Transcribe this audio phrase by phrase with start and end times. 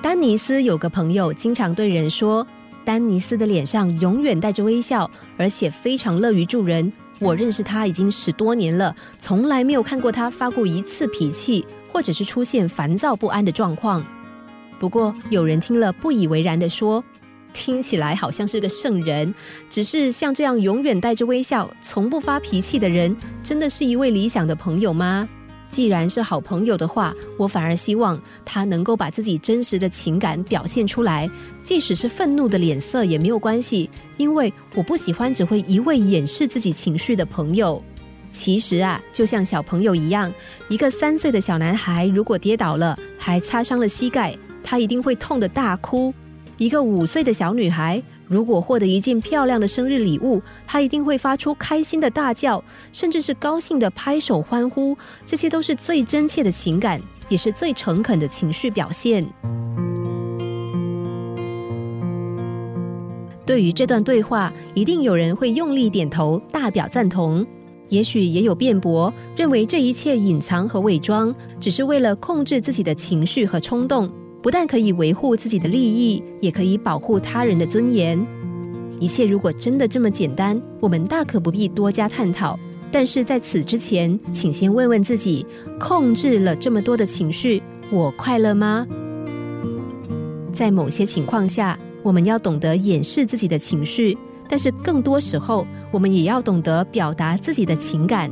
[0.00, 2.46] 丹尼斯有个朋友，经常对人说
[2.84, 6.90] ：“丹尼斯的脸上永远带着微笑，而且非常乐于助人。
[7.18, 14.04] 我认识他已经十多年了，从来没有看过他发过一次脾气，或者是出现烦躁不安的状况。”
[14.78, 17.02] 不过，有人听了不以为然的说
[17.52, 19.34] ：“听起来好像是个圣人，
[19.68, 25.28] 只是像这样永远带着微笑、从不发脾气的人，真的是一位理想的朋友吗？”
[25.68, 31.28] 既然是好朋友的话，我反而希望他能够把自己真实的情感表现出来，
[31.62, 37.82] 即使是愤怒的脸色也没有关系，因为我不喜欢只会一味掩饰自己情绪的朋友。
[38.30, 40.32] 其实啊，就像小朋友一样，
[40.68, 46.12] 一个三岁的小男孩如果跌倒了，还擦伤了膝盖，他一定会痛得大哭；
[46.56, 48.02] 一个五岁的小女孩。
[48.28, 54.96] 如果获得一件漂亮的生日礼物，他一定会发出开心的大叫，甚至是高兴的拍手欢呼。
[55.24, 57.00] 这些都是最真切的情感，
[57.30, 59.26] 也是最诚恳的情绪表现。
[63.46, 67.42] 对于这段对话，一定有人会用力点头，大表赞同；
[67.88, 74.12] 也许也有辩驳，认为这一切隐藏和伪装，只是为了控制自己的情绪和冲动。
[74.40, 78.18] 不但可以维护自己的利益，也可以保护他人的尊严。
[79.00, 82.58] 一切如果真的这么简单，我们大可不必多加探讨。
[82.90, 85.44] 但是在此之前，请先问问自己：
[85.78, 88.86] 控制了这么多的情绪，我快乐吗？
[90.52, 94.16] 在某些情况下，我们要懂得掩饰自己的情绪，
[94.48, 98.30] 但是更多时候，我们也要懂得表达自己的情感，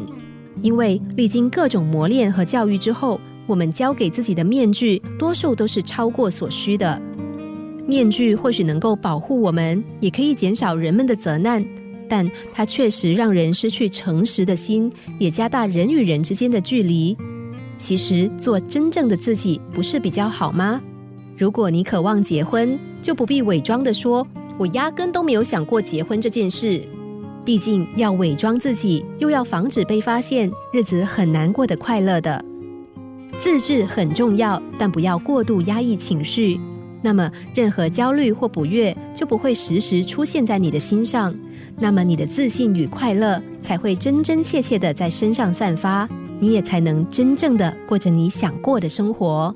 [0.62, 3.20] 因为历经各种磨练和教育之后。
[3.46, 7.00] 我们交给自己的面具，多数都是超过所需的。
[7.86, 11.64] 面具或许能够保护我们，也可以减少人们的责难，
[12.08, 17.16] 但它确实让人失去诚实的心，也加大人与人之间的距离。
[17.78, 20.80] 其实，做真正的自己不是比较好吗？
[21.36, 24.26] 如果你渴望结婚，就不必伪装的说
[24.58, 26.82] “我压根都没有想过结婚这件事”。
[27.44, 32.44] 毕竟，要伪装自己，又要防止被发现，日子很难过得快乐的。
[33.38, 36.58] 自制很重要，但不要过度压抑情绪。
[37.02, 41.34] 那么，任何焦虑或不悦就不会时时出现在你的心上。
[41.78, 46.08] 那么，你的自信与快乐才会真真切切的在身上散发，
[46.40, 49.54] 你也才能真正的过着你想过的生活。